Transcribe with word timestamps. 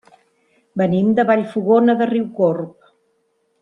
Venim 0.81 1.11
de 1.21 1.27
Vallfogona 1.31 1.99
de 2.03 2.11
Riucorb. 2.15 2.93